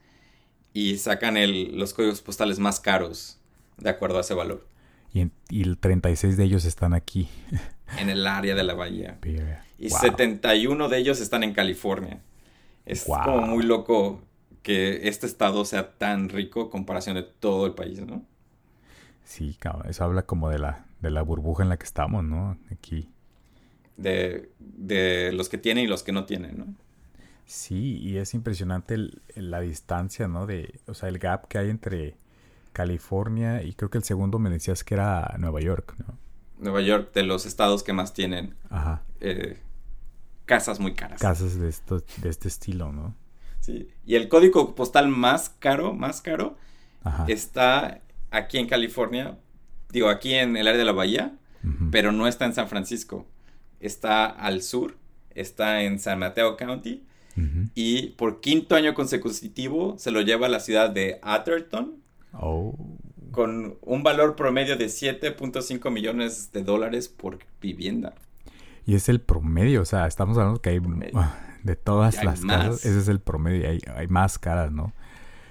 y 0.72 0.98
sacan 0.98 1.36
los 1.78 1.94
códigos 1.94 2.20
postales 2.20 2.58
más 2.58 2.80
caros 2.80 3.38
de 3.78 3.90
acuerdo 3.90 4.18
a 4.18 4.22
ese 4.22 4.34
valor 4.34 4.73
y, 5.14 5.30
y 5.48 5.76
36 5.76 6.36
de 6.36 6.44
ellos 6.44 6.64
están 6.64 6.92
aquí. 6.92 7.28
En 7.98 8.10
el 8.10 8.26
área 8.26 8.54
de 8.54 8.64
la 8.64 8.74
bahía. 8.74 9.18
Y 9.78 9.88
71 9.88 10.88
de 10.88 10.98
ellos 10.98 11.20
están 11.20 11.44
en 11.44 11.54
California. 11.54 12.20
Es 12.84 13.04
como 13.04 13.40
muy 13.42 13.64
loco 13.64 14.20
que 14.62 15.08
este 15.08 15.26
estado 15.26 15.64
sea 15.64 15.96
tan 15.96 16.28
rico 16.28 16.62
en 16.62 16.68
comparación 16.68 17.14
de 17.14 17.22
todo 17.22 17.66
el 17.66 17.74
país, 17.74 18.00
¿no? 18.04 18.24
Sí, 19.24 19.56
eso 19.88 20.04
habla 20.04 20.22
como 20.22 20.50
de 20.50 20.58
la, 20.58 20.86
de 21.00 21.10
la 21.10 21.22
burbuja 21.22 21.62
en 21.62 21.68
la 21.68 21.76
que 21.76 21.84
estamos, 21.84 22.24
¿no? 22.24 22.58
Aquí. 22.70 23.08
De, 23.96 24.50
de 24.58 25.32
los 25.32 25.48
que 25.48 25.58
tienen 25.58 25.84
y 25.84 25.86
los 25.86 26.02
que 26.02 26.12
no 26.12 26.24
tienen, 26.24 26.58
¿no? 26.58 26.74
Sí, 27.46 27.98
y 27.98 28.16
es 28.16 28.34
impresionante 28.34 28.96
la 29.36 29.60
distancia, 29.60 30.28
¿no? 30.28 30.46
De, 30.46 30.80
o 30.86 30.94
sea, 30.94 31.08
el 31.08 31.18
gap 31.18 31.46
que 31.46 31.58
hay 31.58 31.70
entre 31.70 32.16
California 32.74 33.62
y 33.62 33.72
creo 33.72 33.88
que 33.88 33.96
el 33.96 34.04
segundo 34.04 34.38
me 34.38 34.50
decías 34.50 34.84
que 34.84 34.92
era 34.94 35.34
Nueva 35.38 35.62
York, 35.62 35.94
¿no? 36.06 36.18
Nueva 36.58 36.82
York, 36.82 37.14
de 37.14 37.22
los 37.22 37.46
estados 37.46 37.82
que 37.82 37.94
más 37.94 38.12
tienen 38.12 38.54
eh, 39.20 39.58
casas 40.44 40.78
muy 40.80 40.94
caras. 40.94 41.20
Casas 41.20 41.58
de, 41.58 41.68
esto, 41.68 42.02
de 42.18 42.28
este 42.28 42.48
estilo, 42.48 42.92
¿no? 42.92 43.14
Sí. 43.60 43.88
Y 44.04 44.16
el 44.16 44.28
código 44.28 44.74
postal 44.74 45.08
más 45.08 45.48
caro, 45.48 45.94
más 45.94 46.20
caro, 46.20 46.56
está 47.28 48.02
aquí 48.30 48.58
en 48.58 48.66
California, 48.66 49.38
digo, 49.90 50.08
aquí 50.08 50.34
en 50.34 50.56
el 50.56 50.68
área 50.68 50.78
de 50.78 50.84
la 50.84 50.92
bahía, 50.92 51.34
pero 51.90 52.12
no 52.12 52.26
está 52.26 52.44
en 52.44 52.52
San 52.52 52.68
Francisco. 52.68 53.26
Está 53.80 54.26
al 54.26 54.62
sur, 54.62 54.98
está 55.34 55.82
en 55.82 55.98
San 55.98 56.18
Mateo 56.18 56.56
County 56.56 57.04
Y 57.74 58.10
por 58.10 58.40
quinto 58.40 58.76
año 58.76 58.94
consecutivo 58.94 59.96
se 59.98 60.10
lo 60.10 60.20
lleva 60.20 60.46
a 60.46 60.50
la 60.50 60.60
ciudad 60.60 60.90
de 60.90 61.18
Atherton. 61.22 61.96
Oh. 62.34 62.76
Con 63.30 63.78
un 63.82 64.02
valor 64.02 64.36
promedio 64.36 64.76
de 64.76 64.86
7.5 64.86 65.90
millones 65.90 66.52
de 66.52 66.62
dólares 66.62 67.08
por 67.08 67.38
vivienda. 67.60 68.14
Y 68.86 68.94
es 68.94 69.08
el 69.08 69.20
promedio, 69.20 69.82
o 69.82 69.84
sea, 69.84 70.06
estamos 70.06 70.36
hablando 70.36 70.60
que 70.60 70.70
hay 70.70 70.80
de 71.62 71.76
todas 71.76 72.22
las 72.22 72.40
casas, 72.40 72.84
ese 72.84 72.98
es 72.98 73.08
el 73.08 73.20
promedio, 73.20 73.68
hay, 73.68 73.80
hay 73.96 74.06
más 74.08 74.38
caras, 74.38 74.70
¿no? 74.70 74.92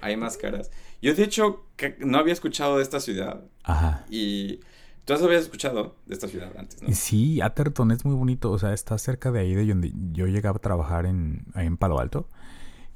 Hay 0.00 0.16
más 0.16 0.36
caras. 0.36 0.70
Yo 1.02 1.14
de 1.14 1.24
hecho 1.24 1.66
que 1.76 1.96
no 1.98 2.18
había 2.18 2.32
escuchado 2.32 2.76
de 2.76 2.82
esta 2.82 3.00
ciudad. 3.00 3.42
Ajá. 3.64 4.06
Y 4.08 4.60
tú 5.04 5.12
has 5.12 5.22
habías 5.22 5.42
escuchado 5.42 5.96
de 6.06 6.14
esta 6.14 6.28
ciudad 6.28 6.52
antes, 6.56 6.82
¿no? 6.82 6.94
Sí, 6.94 7.40
Atherton 7.40 7.90
es 7.90 8.04
muy 8.04 8.14
bonito, 8.14 8.50
o 8.50 8.58
sea, 8.58 8.72
está 8.72 8.96
cerca 8.98 9.30
de 9.30 9.40
ahí 9.40 9.54
de 9.54 9.66
donde 9.66 9.92
yo 10.12 10.26
llegaba 10.26 10.56
a 10.56 10.60
trabajar 10.60 11.06
en, 11.06 11.44
ahí 11.54 11.66
en 11.66 11.76
Palo 11.76 11.98
Alto. 11.98 12.28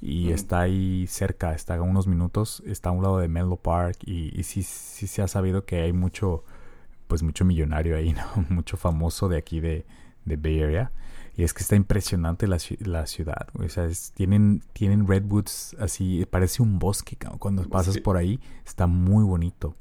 Y 0.00 0.31
está 0.31 0.61
ahí 0.61 1.07
cerca, 1.09 1.55
está 1.55 1.75
a 1.75 1.83
unos 1.83 2.07
minutos, 2.07 2.62
está 2.67 2.90
a 2.90 2.93
un 2.93 3.02
lado 3.02 3.19
de 3.19 3.26
Menlo 3.26 3.57
Park 3.57 3.99
y, 4.07 4.38
y 4.38 4.45
sí, 4.45 4.62
sí 4.62 5.09
se 5.09 5.23
ha 5.23 5.28
sabido 5.28 5.64
que 5.64 5.81
hay 5.83 5.93
mucho, 5.93 6.45
pues 7.09 7.25
mucho 7.25 7.45
millonario 7.45 7.97
ahí, 7.97 8.12
¿no? 8.37 8.47
Mucho 8.49 8.76
famoso 8.76 9.28
de 9.28 9.37
aquí 9.38 9.61
de, 9.61 9.85
de 10.25 10.37
Bay 10.37 10.62
Area. 10.62 10.93
Y 11.37 11.45
es 11.45 11.55
que 11.55 11.62
está 11.62 11.76
impresionante 11.76 12.49
la, 12.49 12.59
la 12.81 13.07
ciudad. 13.07 13.47
O 13.55 13.69
sea, 13.69 13.88
tienen, 14.14 14.62
tienen 14.73 15.07
redwoods 15.07 15.76
así, 15.78 16.26
parece 16.28 16.62
un 16.62 16.81
bosque 16.81 17.17
cuando 17.38 17.62
pasas 17.69 17.99
por 17.99 18.17
ahí. 18.17 18.40
Está 18.67 18.88
muy 18.88 19.23
bonito. 19.23 19.76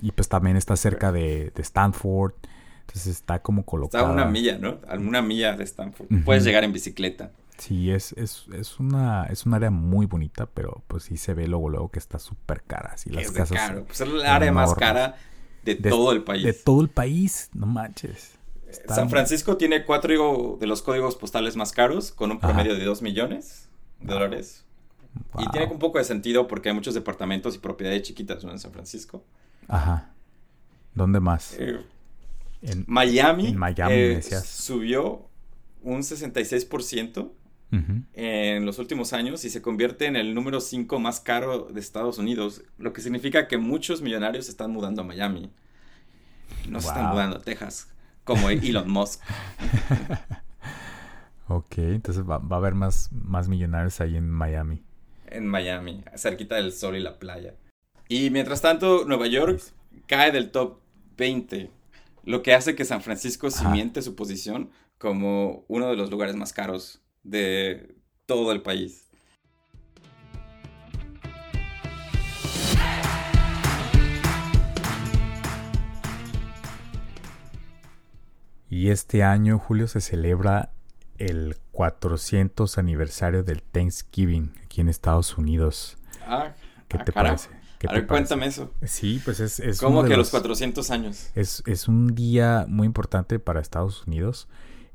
Y 0.00 0.12
pues 0.12 0.28
también 0.28 0.56
está 0.56 0.76
cerca 0.76 1.10
de, 1.10 1.52
de, 1.54 1.62
Stanford. 1.62 2.34
Entonces 2.82 3.08
está 3.08 3.40
como 3.40 3.64
colocado. 3.64 4.04
Está 4.04 4.10
a 4.10 4.14
una 4.14 4.24
milla, 4.30 4.58
¿no? 4.58 4.78
A 4.88 4.94
una 4.94 5.20
milla 5.22 5.56
de 5.56 5.64
Stanford. 5.64 6.06
Puedes 6.24 6.44
llegar 6.44 6.62
en 6.62 6.72
bicicleta. 6.72 7.32
Sí, 7.60 7.90
es, 7.90 8.12
es, 8.14 8.46
es, 8.54 8.80
una, 8.80 9.24
es 9.26 9.44
un 9.44 9.52
área 9.52 9.70
muy 9.70 10.06
bonita, 10.06 10.46
pero 10.46 10.82
pues 10.88 11.04
sí 11.04 11.18
se 11.18 11.34
ve 11.34 11.46
luego, 11.46 11.68
luego 11.68 11.90
que 11.90 11.98
está 11.98 12.18
súper 12.18 12.62
cara. 12.62 12.92
Así, 12.94 13.10
las 13.10 13.26
es 13.26 13.32
casas 13.32 13.58
caro. 13.58 13.84
Pues 13.84 14.00
es 14.00 14.08
la 14.08 14.34
área 14.34 14.50
más 14.50 14.74
cara 14.74 15.16
de, 15.62 15.74
todo 15.74 16.12
el 16.12 16.24
país. 16.24 16.42
De 16.42 16.54
todo 16.54 16.80
el 16.80 16.88
país, 16.88 17.50
no 17.52 17.66
manches. 17.66 18.38
San 18.88 19.10
Francisco 19.10 19.58
tiene 19.58 19.84
cuatro 19.84 20.56
de 20.58 20.66
los 20.66 20.80
códigos 20.80 21.16
postales 21.16 21.56
más 21.56 21.72
caros, 21.72 22.12
con 22.12 22.30
un 22.30 22.40
promedio 22.40 22.74
de 22.76 22.84
2 22.84 23.02
millones 23.02 23.68
de 24.00 24.12
dólares. 24.14 24.64
Y 25.38 25.46
tiene 25.50 25.70
un 25.70 25.78
poco 25.78 25.98
de 25.98 26.04
sentido 26.04 26.46
porque 26.46 26.70
hay 26.70 26.74
muchos 26.74 26.94
departamentos 26.94 27.56
y 27.56 27.58
propiedades 27.58 28.02
chiquitas 28.02 28.42
en 28.44 28.58
San 28.58 28.72
Francisco. 28.72 29.22
Ajá. 29.68 30.12
¿Dónde 30.94 31.20
más? 31.20 31.56
Eh, 31.58 31.84
en 32.62 32.84
Miami, 32.86 33.48
en 33.48 33.58
Miami 33.58 33.94
eh, 33.94 34.22
subió 34.22 35.28
un 35.82 36.00
66% 36.00 37.30
en 37.72 38.66
los 38.66 38.78
últimos 38.78 39.12
años 39.12 39.44
y 39.44 39.50
se 39.50 39.62
convierte 39.62 40.06
en 40.06 40.16
el 40.16 40.34
número 40.34 40.60
5 40.60 40.98
más 40.98 41.20
caro 41.20 41.66
de 41.66 41.80
Estados 41.80 42.18
Unidos, 42.18 42.62
lo 42.78 42.92
que 42.92 43.00
significa 43.00 43.46
que 43.46 43.58
muchos 43.58 44.02
millonarios 44.02 44.46
se 44.46 44.50
están 44.50 44.72
mudando 44.72 45.02
a 45.02 45.04
Miami. 45.04 45.50
No 46.68 46.80
se 46.80 46.88
están 46.88 47.10
mudando 47.10 47.36
a 47.36 47.40
Texas 47.40 47.92
como 48.24 48.50
Elon 48.50 48.90
Musk. 48.90 49.22
ok, 51.48 51.78
entonces 51.78 52.24
va, 52.28 52.36
a 52.36 52.56
haber 52.56 52.74
más, 52.74 53.10
más 53.12 53.48
millonarios 53.48 54.00
ahí 54.00 54.16
en 54.16 54.28
Miami. 54.28 54.82
En 55.26 55.46
Miami, 55.46 56.02
cerquita 56.16 56.56
del 56.56 56.72
sol 56.72 56.96
y 56.96 57.00
la 57.00 57.18
playa. 57.18 57.54
Y 58.08 58.30
mientras 58.30 58.60
tanto, 58.60 59.04
Nueva 59.04 59.28
York 59.28 59.60
cae 60.06 60.32
del 60.32 60.50
top 60.50 60.80
20, 61.16 61.70
lo 62.24 62.42
que 62.42 62.54
hace 62.54 62.74
que 62.74 62.84
San 62.84 63.02
Francisco 63.02 63.50
simiente 63.50 64.02
su 64.02 64.16
posición 64.16 64.70
como 64.98 65.64
uno 65.68 65.88
de 65.88 65.96
los 65.96 66.10
lugares 66.10 66.34
más 66.34 66.52
caros 66.52 67.00
de 67.22 67.94
todo 68.26 68.52
el 68.52 68.62
país. 68.62 69.06
Y 78.68 78.90
este 78.90 79.24
año, 79.24 79.58
Julio, 79.58 79.88
se 79.88 80.00
celebra 80.00 80.70
el 81.18 81.56
400 81.72 82.78
aniversario 82.78 83.42
del 83.42 83.62
Thanksgiving 83.62 84.52
aquí 84.64 84.80
en 84.80 84.88
Estados 84.88 85.36
Unidos. 85.36 85.98
Ah, 86.24 86.54
¿qué 86.86 86.98
ah, 87.00 87.04
te 87.04 87.12
parece? 87.12 87.48
a 87.88 87.92
ver, 87.92 88.06
cuéntame 88.06 88.46
eso. 88.46 88.72
Sí, 88.84 89.20
pues 89.24 89.40
es... 89.40 89.58
es 89.58 89.80
¿Cómo 89.80 90.04
que 90.04 90.16
los, 90.16 90.30
400 90.30 90.90
años? 90.92 91.30
Es, 91.34 91.64
es, 91.66 91.88
un 91.88 92.14
día 92.14 92.64
muy 92.68 92.86
importante 92.86 93.38
para 93.40 93.60
Estados 93.60 94.06
Unidos 94.06 94.46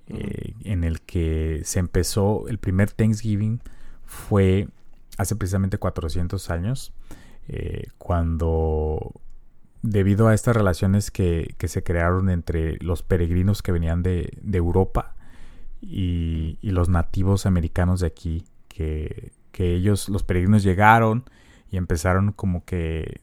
eh, 0.08 0.54
en 0.64 0.84
el 0.84 1.02
que 1.02 1.62
se 1.64 1.80
empezó, 1.80 2.48
el 2.48 2.60
primer 2.60 2.92
Thanksgiving 2.92 3.62
fue 4.06 4.68
hace 5.18 5.36
precisamente 5.36 5.78
400 5.78 6.50
años, 6.50 6.94
eh, 7.48 7.88
cuando 7.98 9.14
debido 9.82 10.28
a 10.28 10.34
estas 10.34 10.56
relaciones 10.56 11.12
que, 11.12 11.56
se 11.60 11.84
crearon 11.84 12.30
entre 12.30 12.78
los 12.80 13.04
peregrinos 13.04 13.62
que 13.62 13.72
venían 13.72 14.04
de, 14.04 14.38
Europa 14.52 15.16
y, 15.82 16.58
los 16.62 16.90
nativos 16.90 17.46
americanos 17.46 18.00
de 18.02 18.08
aquí, 18.08 18.46
que, 18.68 19.32
ellos, 19.58 20.10
los 20.10 20.24
peregrinos 20.24 20.64
llegaron 20.64 21.24
y 21.72 21.78
empezaron 21.78 22.32
como 22.34 22.66
que 22.66 23.22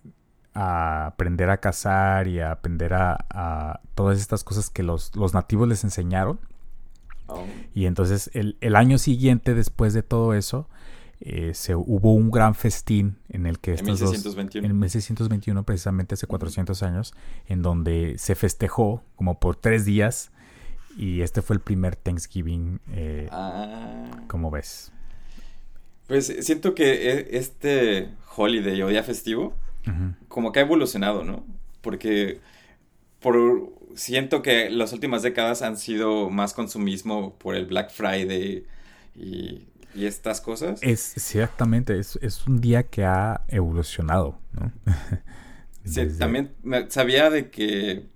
a 0.55 1.07
aprender 1.07 1.51
a 1.51 1.59
cazar 1.59 2.27
y 2.27 2.41
a 2.41 2.53
aprender 2.53 2.95
a, 2.95 3.81
todas 3.95 4.19
estas 4.19 4.43
cosas 4.45 4.71
que 4.71 4.83
los, 4.83 5.15
los 5.15 5.35
nativos 5.35 5.69
les 5.69 5.85
enseñaron. 5.85 6.39
Oh. 7.35 7.47
Y 7.75 7.87
entonces 7.87 8.31
el, 8.35 8.57
el, 8.61 8.77
año 8.77 8.99
siguiente, 8.99 9.55
después 9.55 9.95
de 9.95 10.03
todo 10.03 10.35
eso, 10.35 10.69
eh, 11.25 11.53
se, 11.55 11.77
hubo 11.77 12.15
un 12.15 12.33
gran 12.33 12.57
festín 12.57 13.17
en 13.29 13.47
el 13.47 13.61
que 13.61 13.75
en 13.75 13.85
1621. 13.85 14.67
en 14.67 14.77
1621 14.77 15.62
precisamente 15.62 16.15
hace 16.15 16.27
400 16.27 16.83
años 16.83 17.15
en 17.47 17.62
donde 17.62 18.17
se 18.19 18.35
festejó 18.35 19.05
como 19.15 19.39
por 19.39 19.55
tres 19.55 19.85
días 19.85 20.33
y 20.97 21.21
este 21.21 21.41
fue 21.41 21.55
el 21.55 21.61
primer 21.61 21.95
Thanksgiving 21.95 22.81
eh, 22.91 23.29
ah. 23.31 24.05
¿cómo 24.27 24.51
ves? 24.51 24.91
pues 26.09 26.27
siento 26.41 26.75
que 26.75 27.12
e, 27.12 27.39
este 27.39 28.09
holiday 28.35 28.83
o 28.83 28.89
día 28.89 29.05
festivo 29.05 29.55
como 30.27 30.51
que 30.51 30.59
ha 30.59 30.62
evolucionado 30.62 31.23
¿no? 31.23 31.45
porque 31.83 32.41
por 33.21 33.37
siento 33.95 34.43
que 34.43 34.71
las 34.71 34.93
últimas 34.93 35.23
décadas 35.23 35.63
han 35.63 35.77
sido 35.77 36.31
más 36.31 36.55
consumismo 36.55 37.39
por 37.39 37.55
el 37.55 37.67
Black 37.67 37.91
Friday 37.91 38.67
y 39.15 39.67
y 39.95 40.07
estas 40.07 40.41
cosas. 40.41 40.81
Es 40.83 41.17
exactamente, 41.17 41.99
es, 41.99 42.47
un 42.47 42.61
día 42.61 42.85
que 42.85 43.05
ha 43.05 43.43
evolucionado, 43.49 44.39
¿no? 44.53 44.73
sí, 45.85 46.07
también 46.19 46.53
sabía 46.89 47.31
de 47.31 47.51
que 47.51 48.07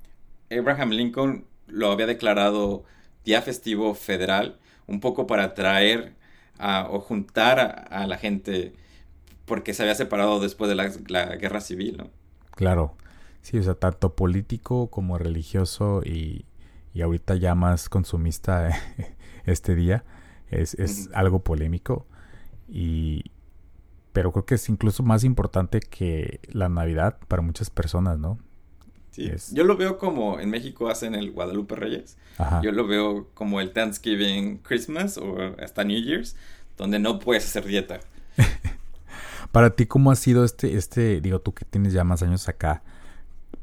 Abraham 0.51 0.91
Lincoln 0.91 1.45
lo 1.67 1.91
había 1.91 2.07
declarado 2.07 2.85
día 3.25 3.43
festivo 3.43 3.95
federal, 3.95 4.59
un 4.87 5.01
poco 5.01 5.27
para 5.27 5.45
atraer 5.45 6.15
o 6.59 7.01
juntar 7.01 7.87
a, 7.91 8.07
la 8.07 8.17
gente 8.17 8.73
porque 9.45 9.75
se 9.75 9.83
había 9.83 9.95
separado 9.95 10.41
después 10.41 10.69
de 10.69 10.75
la, 10.75 11.27
guerra 11.37 11.61
civil, 11.61 11.99
¿no? 11.99 12.11
Claro, 12.53 12.97
sí, 13.47 13.59
o 13.59 13.63
sea, 13.63 13.75
tanto 13.75 14.17
político 14.17 14.89
como 14.91 15.19
religioso 15.19 16.03
y, 16.05 16.47
y 16.93 17.03
ahorita 17.03 17.37
ya 17.37 17.55
más 17.55 17.89
consumista 17.89 18.71
este 19.47 19.77
día 19.77 20.05
es, 20.51 21.09
algo 21.15 21.45
polémico. 21.45 22.09
Y, 22.69 23.31
pero 24.13 24.33
creo 24.33 24.47
que 24.47 24.57
es 24.57 24.69
incluso 24.69 25.05
más 25.05 25.23
importante 25.23 25.79
que 25.79 26.41
la 26.51 26.69
Navidad 26.69 27.19
para 27.29 27.41
muchas 27.41 27.71
personas, 27.71 28.19
¿no? 28.19 28.41
Sí. 29.13 29.31
Yo 29.53 29.63
lo 29.63 29.77
veo 29.77 29.97
como 29.97 30.41
en 30.41 30.51
México 30.51 30.89
hacen 30.89 31.15
el 31.15 31.31
Guadalupe 31.31 31.77
Reyes. 31.77 32.19
Yo 32.63 32.73
lo 32.73 32.89
veo 32.89 33.29
como 33.33 33.61
el 33.61 33.73
Thanksgiving 33.73 34.59
Christmas 34.59 35.19
o 35.19 35.37
hasta 35.63 35.85
New 35.85 36.03
Year's, 36.03 36.35
donde 36.77 36.99
no 36.99 37.21
puedes 37.21 37.45
hacer 37.45 37.65
dieta. 37.65 38.01
para 39.53 39.71
ti, 39.71 39.87
¿cómo 39.87 40.11
ha 40.11 40.17
sido 40.17 40.45
este, 40.45 40.77
este, 40.77 41.21
digo, 41.21 41.41
tú 41.41 41.55
que 41.55 41.65
tienes 41.65 41.93
ya 41.93 42.03
más 42.03 42.23
años 42.23 42.49
acá, 42.49 42.83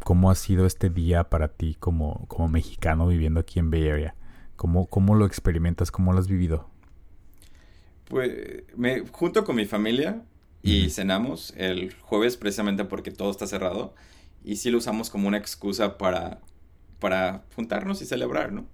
cómo 0.03 0.31
ha 0.31 0.35
sido 0.35 0.65
este 0.65 0.89
día 0.89 1.29
para 1.29 1.47
ti 1.49 1.75
como, 1.79 2.25
como 2.27 2.47
mexicano 2.47 3.07
viviendo 3.07 3.39
aquí 3.39 3.59
en 3.59 3.71
Bay 3.71 3.87
Area? 3.89 4.15
¿Cómo, 4.55 4.87
¿Cómo 4.87 5.15
lo 5.15 5.25
experimentas? 5.25 5.91
¿Cómo 5.91 6.13
lo 6.13 6.19
has 6.19 6.27
vivido? 6.27 6.69
Pues 8.05 8.63
me 8.75 9.01
junto 9.11 9.43
con 9.43 9.55
mi 9.55 9.65
familia 9.65 10.21
y 10.61 10.89
cenamos 10.89 11.53
el 11.57 11.93
jueves 11.93 12.37
precisamente 12.37 12.85
porque 12.85 13.11
todo 13.11 13.31
está 13.31 13.47
cerrado 13.47 13.93
y 14.43 14.57
sí 14.57 14.69
lo 14.69 14.77
usamos 14.77 15.09
como 15.09 15.27
una 15.27 15.37
excusa 15.37 15.97
para, 15.97 16.39
para 16.99 17.43
juntarnos 17.55 18.01
y 18.01 18.05
celebrar, 18.05 18.51
¿no? 18.53 18.65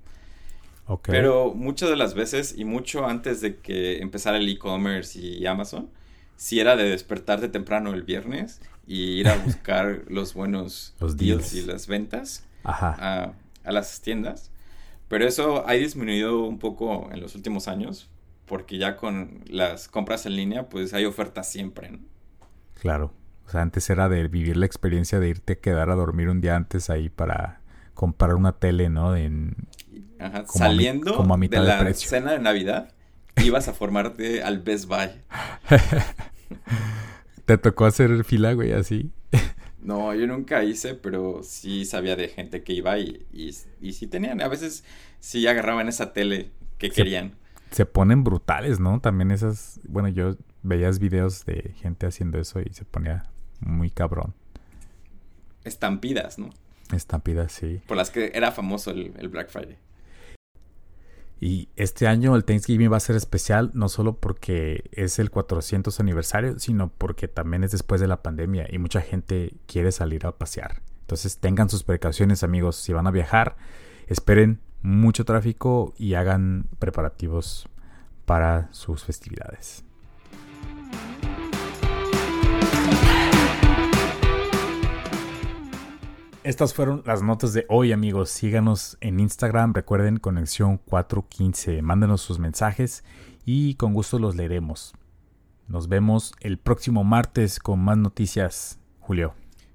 Pero 1.03 1.53
muchas 1.53 1.89
de 1.89 1.95
las 1.95 2.15
veces 2.15 2.55
y 2.57 2.65
mucho 2.65 3.05
antes 3.05 3.41
de 3.41 3.57
que 3.57 3.99
empezara 3.99 4.37
el 4.37 4.49
e-commerce 4.49 5.19
y 5.19 5.45
Amazon, 5.45 5.89
sí 6.35 6.59
era 6.59 6.75
de 6.75 6.89
despertarte 6.89 7.47
temprano 7.47 7.93
el 7.93 8.01
viernes 8.01 8.59
y 8.89 9.19
ir 9.19 9.27
a 9.29 9.37
buscar 9.37 10.01
los 10.09 10.33
buenos 10.33 10.95
los 10.99 11.15
deals. 11.15 11.53
y 11.53 11.61
las 11.61 11.85
ventas 11.85 12.43
A, 12.63 13.33
a 13.63 13.71
las 13.71 14.01
tiendas. 14.01 14.51
Pero 15.07 15.27
eso 15.27 15.67
ha 15.67 15.73
disminuido 15.73 16.43
un 16.43 16.57
poco 16.57 17.09
en 17.11 17.21
los 17.21 17.35
últimos 17.35 17.67
años 17.67 18.09
porque 18.49 18.79
ya 18.79 18.97
con 18.97 19.43
las 19.47 19.87
compras 19.87 20.25
en 20.25 20.35
línea, 20.35 20.69
pues 20.69 20.93
hay 20.95 21.05
ofertas 21.05 21.47
siempre, 21.49 21.91
¿no? 21.91 21.99
Claro. 22.73 23.13
O 23.45 23.49
sea, 23.51 23.61
antes 23.61 23.87
era 23.91 24.09
de 24.09 24.27
vivir 24.27 24.57
la 24.57 24.65
experiencia 24.65 25.19
de 25.19 25.29
irte 25.29 25.53
a 25.53 25.55
quedar 25.57 25.91
a 25.91 25.95
dormir 25.95 26.29
un 26.29 26.41
día 26.41 26.55
antes 26.55 26.89
ahí 26.89 27.09
para 27.09 27.61
comprar 27.93 28.33
una 28.33 28.53
tele, 28.53 28.89
¿no? 28.89 29.15
En, 29.15 29.55
Ajá, 30.19 30.45
saliendo 30.47 31.15
como 31.15 31.35
a 31.35 31.37
mitad 31.37 31.61
de 31.61 31.67
la 31.67 31.93
cena 31.93 32.31
de 32.31 32.39
Navidad, 32.39 32.91
ibas 33.37 33.67
a 33.67 33.73
formarte 33.73 34.41
al 34.41 34.59
Best 34.59 34.87
Buy. 34.87 35.09
¿Te 37.49 37.57
tocó 37.57 37.87
hacer 37.87 38.23
fila, 38.25 38.53
güey, 38.53 38.73
así? 38.73 39.11
No, 39.81 40.13
yo 40.13 40.27
nunca 40.27 40.63
hice, 40.63 40.93
pero 40.93 41.41
sí 41.41 41.83
sabía 41.83 42.15
de 42.15 42.27
gente 42.27 42.61
que 42.61 42.73
iba 42.73 42.99
y, 42.99 43.25
y, 43.31 43.93
sí 43.93 44.05
tenían. 44.05 44.39
A 44.39 44.47
veces 44.47 44.83
sí 45.19 45.47
agarraban 45.47 45.87
esa 45.87 46.13
tele 46.13 46.51
que 46.77 46.91
querían. 46.91 47.33
Se 47.71 47.87
ponen 47.87 48.23
brutales, 48.23 48.79
¿no? 48.79 48.99
También 48.99 49.31
esas. 49.31 49.79
Bueno, 49.87 50.09
yo 50.09 50.35
veías 50.61 50.99
videos 50.99 51.43
de 51.45 51.73
gente 51.81 52.05
haciendo 52.05 52.37
eso 52.37 52.59
y 52.59 52.71
se 52.71 52.85
ponía 52.85 53.23
muy 53.61 53.89
cabrón. 53.89 54.35
Estampidas, 55.63 56.37
¿no? 56.37 56.51
Estampidas, 56.93 57.51
sí. 57.51 57.81
Por 57.87 57.97
las 57.97 58.11
que 58.11 58.31
era 58.35 58.51
famoso 58.51 58.91
el, 58.91 59.13
el 59.17 59.29
Black 59.29 59.49
Friday. 59.49 59.77
Y 61.41 61.69
este 61.75 62.07
año 62.07 62.35
el 62.35 62.43
Thanksgiving 62.43 62.91
va 62.91 62.97
a 62.97 63.01
ser 63.01 63.15
especial 63.15 63.71
no 63.73 63.87
solo 63.87 64.17
porque 64.17 64.89
es 64.91 65.19
el 65.19 65.31
400 65.31 65.99
aniversario, 65.99 66.59
sino 66.59 66.89
porque 66.89 67.27
también 67.27 67.63
es 67.63 67.71
después 67.71 68.01
de 68.01 68.07
la 68.07 68.21
pandemia 68.21 68.67
y 68.69 68.77
mucha 68.77 69.01
gente 69.01 69.53
quiere 69.65 69.91
salir 69.91 70.25
a 70.25 70.37
pasear. 70.37 70.81
Entonces 71.01 71.37
tengan 71.37 71.69
sus 71.69 71.83
precauciones 71.83 72.43
amigos, 72.43 72.75
si 72.75 72.91
van 72.91 73.07
a 73.07 73.11
viajar, 73.11 73.55
esperen 74.07 74.59
mucho 74.81 75.25
tráfico 75.25 75.93
y 75.97 76.13
hagan 76.15 76.67
preparativos 76.77 77.67
para 78.25 78.71
sus 78.73 79.03
festividades. 79.03 79.83
Estas 86.43 86.73
fueron 86.73 87.03
las 87.05 87.21
notas 87.21 87.51
de 87.51 87.65
hoy, 87.67 87.91
amigos. 87.91 88.29
Síganos 88.29 88.97
en 89.01 89.19
Instagram, 89.19 89.73
recuerden 89.73 90.17
Conexión 90.17 90.77
415. 90.77 91.81
Mándenos 91.81 92.21
sus 92.21 92.39
mensajes 92.39 93.03
y 93.45 93.75
con 93.75 93.93
gusto 93.93 94.19
los 94.19 94.37
leeremos. 94.37 94.93
Nos 95.67 95.89
vemos 95.89 96.33
el 96.39 96.57
próximo 96.57 97.03
martes 97.03 97.59
con 97.59 97.79
más 97.79 97.97
noticias, 97.97 98.79
Julio. 99.01 99.33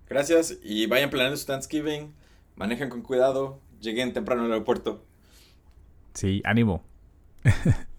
Gracias 0.08 0.56
y 0.62 0.86
vayan 0.86 1.10
planeando 1.10 1.36
su 1.36 1.44
Thanksgiving. 1.44 2.14
Manejen 2.56 2.88
con 2.88 3.02
cuidado. 3.02 3.60
Lleguen 3.80 4.14
temprano 4.14 4.44
al 4.44 4.52
aeropuerto. 4.52 5.04
Sí, 6.14 6.40
ánimo. 6.46 6.82